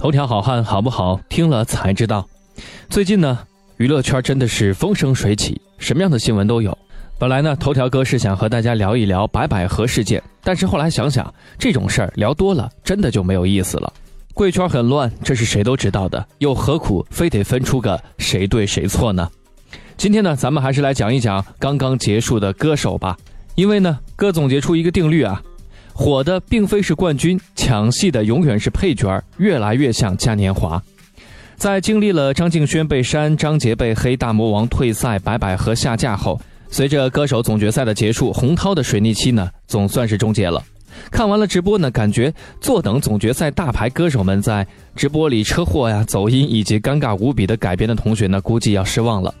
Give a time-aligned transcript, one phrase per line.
[0.00, 1.20] 头条好汉好不好？
[1.28, 2.26] 听了才知道。
[2.88, 3.38] 最近呢，
[3.76, 6.76] 娱乐圈真的是风生水起，什么样的新闻都有。
[7.18, 13.92] 本来呢，头条哥是想和大家聊一聊白百合事件，但是后来想想，这种事儿聊多了，真的就没有意思了。
[14.32, 19.28] 贵圈很乱，这是谁都知道的，又何苦非得分出个谁对谁错呢？
[19.98, 23.18] 今天呢，咱们还是来讲一讲刚刚结束的歌手吧。
[23.54, 25.42] 因为呢，哥总结出一个定律啊。
[26.00, 30.82] 火的并非是冠军，抢戏的永远是配角越来越像嘉年华。
[31.56, 40.64] 在经历了张敬轩被删、张杰被黑、大魔王退赛、白百合下架后，随着歌手总决赛的结束，洪涛的水逆期呢总算是终结了。
[41.10, 42.32] 看完了直播呢，感觉
[42.62, 49.34] 坐等总决赛大牌歌手们在直播里车祸呀、走音以及尴尬无比的改编的同学呢，估计要失望了。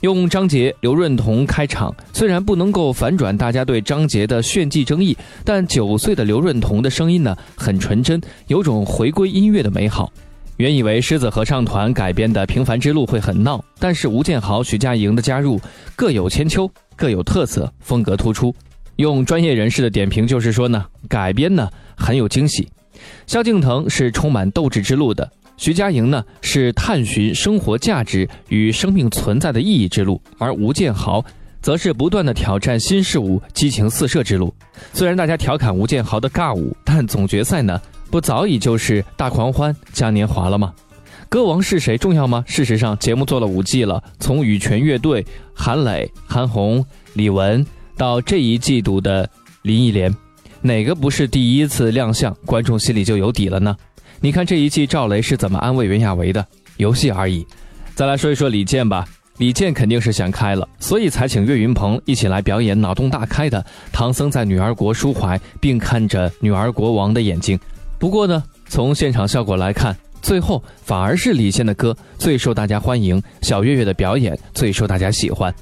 [0.00, 10.12] 用张杰、刘润彤开场，虽然不能够反转大家对张杰的炫技争议，但九岁的刘润彤的声音呢很纯真，有种回归音乐的美好。
[10.56, 15.60] 原以为狮子合唱团改编的《平凡之路》会很闹，但是吴建豪、徐佳莹的加入
[15.94, 18.54] 各有千秋，各有特色，风格突出。
[18.96, 22.68] 用专业人士的点评就是说呢，改编呢很有惊喜。
[23.26, 25.30] 萧敬腾是充满斗志之路的。
[25.58, 31.22] 徐佳莹呢是探寻生活价值与生命存在的意义之路，而吴建豪
[31.60, 34.54] 则是不断的挑战新事物、激情四射之路。
[34.94, 40.72] 虽然大家调侃吴建豪的尬舞，但总决赛呢不早已就是大狂欢嘉年华了吗？
[41.28, 42.42] 歌王是谁重要吗？
[42.46, 49.28] 事实上，节目做了五季了，从羽泉乐队、韩磊、韩红、李玟到这一季度的
[49.62, 50.14] 林忆莲，
[50.62, 53.76] 哪个不是第一次亮相，观众心里就有底了呢？
[54.20, 56.44] 你看这一季赵雷是怎么安慰袁娅维的？
[56.76, 57.46] 游戏而已。
[57.94, 67.56] 再来说一说李健吧，李健肯定是想开了，所以才请岳云鹏一起来表演脑洞大开的唐僧在女儿国抒怀，并看着女儿国王的眼睛。
[67.96, 75.54] 不过呢，从现场效果来看，最后反而是李健的歌最受大家欢迎，小岳岳的表演最受大家喜欢。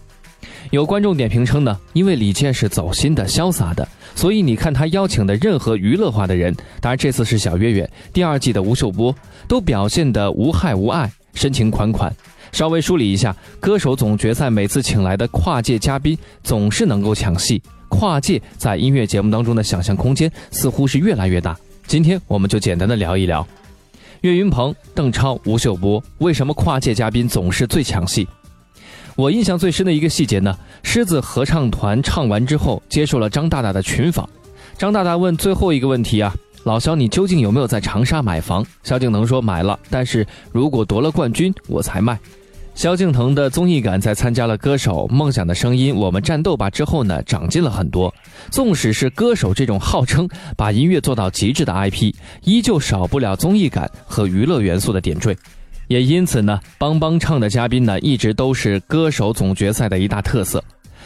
[0.71, 9.15] 有观众点评称呢，因为李健是走心的、潇洒的，所以你看他邀请的任何娱乐化的人，当然这次是小岳岳，第二季的吴秀波，
[9.47, 12.15] 都表现得无害无爱、深情款款。
[12.53, 21.57] 稍微梳理一下，歌手总决赛每次请来的跨界嘉宾总是能够抢戏，跨界在音乐节目当中的想象空间似乎是越来越大。
[21.87, 23.47] 今天我们就简单的聊一聊，
[24.23, 28.27] 岳云鹏、邓超、吴秀波，为什么跨界嘉宾总是最抢戏？
[29.15, 34.29] 我印象最深的一个细节呢，狮子合唱团唱完之后接受了张大大的群访，
[34.77, 38.65] 张大大问最后一个问题啊，老肖你究竟有没有在长沙买房？
[38.83, 42.19] 萧敬腾说买了，但是如果夺了冠军我才卖。
[42.75, 48.13] 萧敬腾的综艺感在参加了歌手梦想的声音我们战斗吧之后呢，长进了很多。
[48.51, 55.35] 纵使是歌手这种号称把音乐做到极致的 IP，依旧少不了综艺感和娱乐元素的点缀。
[55.89, 60.63] 也因此呢，帮帮唱的嘉宾呢，一直都是歌手总决赛的一大特色。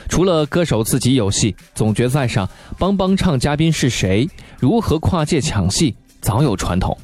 [0.09, 2.49] 除了歌手自己有戏，总决赛上
[2.79, 6.97] 帮帮唱嘉宾是谁，如何跨界抢戏，早有传统。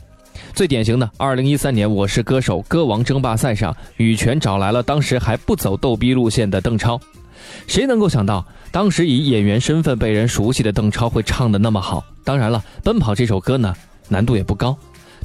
[0.55, 6.99] 最典型的，二零一三年《我是歌手》歌王争霸赛上，羽泉找来了当时还不走逗逼路线的邓超。
[7.67, 12.03] 谁能够想到，当时以演员身份被人熟悉的邓超会唱得那么好？
[12.25, 13.75] 当然了，《奔跑》这首歌呢，
[14.09, 14.75] 难度也不高。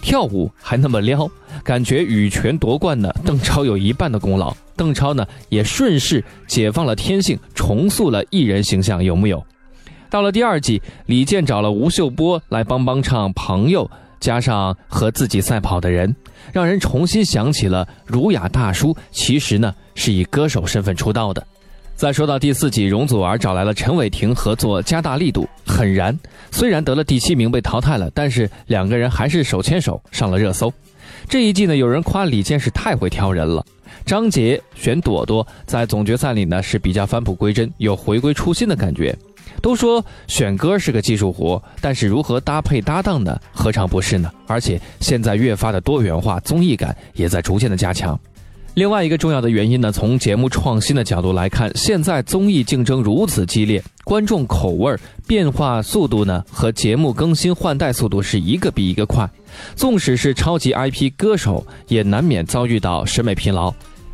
[0.02, 1.30] 跳舞还那么撩，
[1.64, 4.54] 感觉羽泉夺冠呢，邓超有一半的功劳。
[4.76, 9.46] 邓超呢也顺势解放了天性，重塑了艺人形象，有木有？
[10.10, 13.86] 到了第二季，李健找了吴秀波来帮帮唱《朋友》，
[14.20, 16.14] 加上和自己赛跑的人，
[16.52, 21.46] 让人重新想起了儒雅大叔，其实呢是以歌手身份出道的。
[22.02, 26.20] 再说到第四季，容祖儿找来了陈伟霆合作，加大力度，很燃。
[26.50, 30.74] 虽然得了第七名被淘汰了，但是两个人还是手牵手上了热搜。
[31.30, 33.64] 这一季呢，有人夸李健是太会挑人了。
[34.04, 39.16] 张杰选朵朵，在总决赛里呢是比较返璞归真，有回归初心的感觉。
[39.62, 43.40] 都说选歌是个技术活，但是如何搭配搭档呢？
[43.54, 44.32] 何尝不是呢？
[44.48, 48.20] 而且现在越发的多元化，综艺感也在逐渐的加强。
[48.74, 54.96] 另外一个重要的原因呢，从节目创新的角度来看，现在综艺竞争如此激烈，观众口味
[55.28, 59.30] 变化速度呢和节目更新换代速度是一个比一个快。
[59.76, 63.74] 纵使是超级 IP 歌手，也难免遭遇到审美疲劳。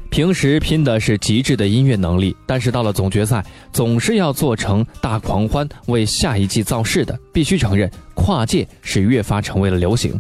[0.10, 7.18] 平时拼的是极致的音乐能力，但是到了总决赛，总是要做成大狂欢，为下一季造势的。
[7.32, 10.20] 必须承认，跨界是越发成为了流行。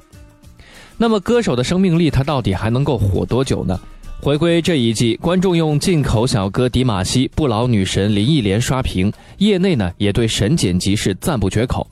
[0.95, 3.79] 那么，歌手的生命力，它到底还能够火多久呢？
[4.19, 11.87] 回归这一季，观众用进口小哥迪玛希、不老女神林忆莲刷屏，业内呢也对神剪辑是赞不绝口。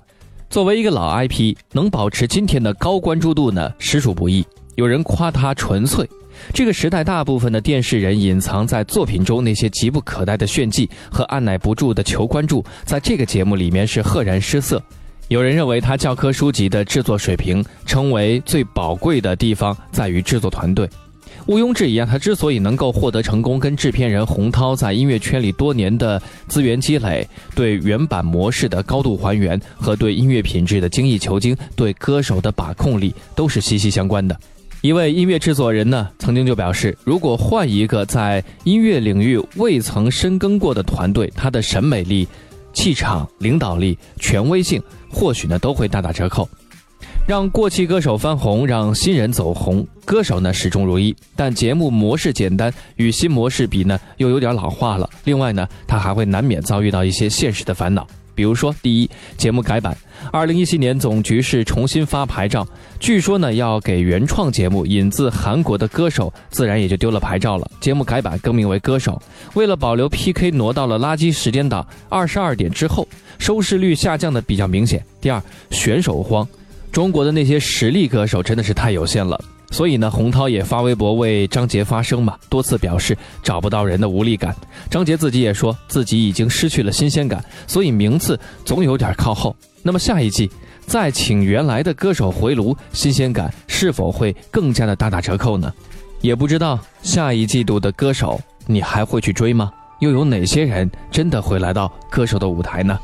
[0.49, 4.45] 作为一个老 IP，能保持今天的高关注度呢，实属不易。
[4.75, 6.07] 有人夸它纯粹。
[6.53, 14.81] 这个时代，大部分的电视人隐藏在作品中那些急不可待的炫技和按耐不住的求关注，在这个节目里面是赫然失色。
[15.29, 20.89] 有人认为他教科书级的制作水平，称为最宝贵的地方在于制作团队。
[21.47, 34.35] 毋庸置疑啊，他之所以能够获得成功，跟制片人洪涛在音乐圈里多年的资源积累、对原版模式的高度还原和对音乐品质的精益求精、对歌手的把控力都是息息相关的。
[34.81, 42.27] 一位音乐制作人呢，曾经就表示，如果换一个在音乐领域未曾深耕过的团队，他的审美力、
[42.71, 46.47] 气场、领导力、权威性，或许呢都会大打折扣。
[47.27, 55.09] 让过气歌手翻红，让新人走红，歌手呢始终如一，但节目模式简单，与新模式比呢又有点老化了。
[55.23, 58.05] 另外呢，他还会难免遭遇到一些现实的烦恼。
[58.35, 59.97] 比如说，第一，节目改版。
[60.31, 62.67] 二零一七年总局是重新发牌照，
[62.99, 67.67] 据说呢要给原创节目引自韩国的歌手，自然也就丢了牌照了。
[67.81, 69.13] 节目改版更名为《歌手》，
[69.55, 73.07] 为了保留 PK，挪到了垃圾时间档二十二点之后，
[73.39, 75.03] 收视率下降的比较明显。
[75.19, 75.41] 第二，
[75.71, 76.47] 选手荒，
[76.95, 79.37] 中国的那些实力歌手真的是太有限了。
[79.69, 84.55] 所以呢，洪涛也发微博为张杰发声嘛，多次表示找不到人的无力感。
[84.89, 89.53] 张杰自己也说自己已经失去了新鲜感，所以名次总有点靠后。
[89.83, 90.49] 那么下一季
[90.87, 95.69] 再请原来的歌手回炉，新鲜感是否会更加的大打折扣呢？
[96.21, 99.69] 也不知道下一季度的歌手你还会去追吗？
[99.99, 102.97] 又有哪些人真的会来到歌手的舞台呢？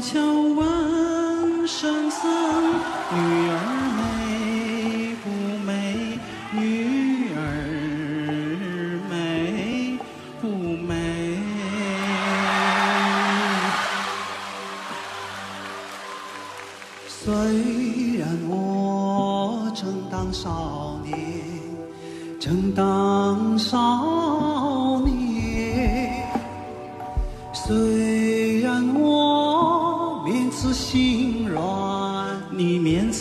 [0.00, 0.29] 悄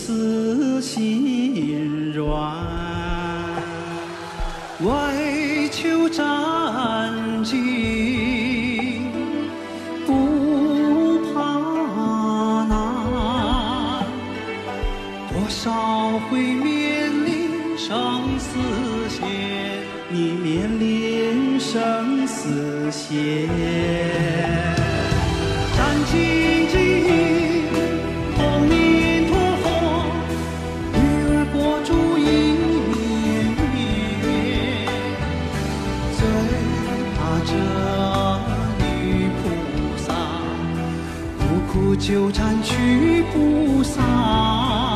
[0.09, 2.25] 面慈心软，
[4.79, 6.23] 为求战
[7.43, 9.01] 绩
[10.07, 11.43] 不怕
[12.65, 14.03] 难，
[15.29, 18.57] 多少会面临生死。
[20.11, 23.47] 你面临生死线，
[42.09, 44.88] 纠缠去不散。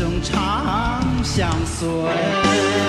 [0.00, 2.79] 一生长相随。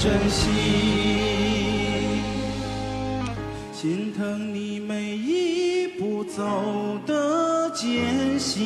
[0.00, 0.48] 珍惜。
[3.74, 8.64] 心疼你每一步走的艰辛。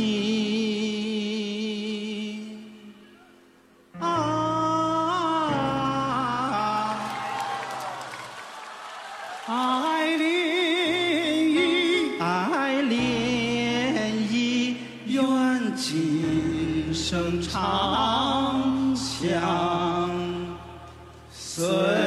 [3.99, 4.15] 啊，
[9.49, 13.97] 爱恋意，爱恋
[14.31, 14.77] 意，
[15.07, 19.84] 愿今生长相
[21.57, 22.04] 随。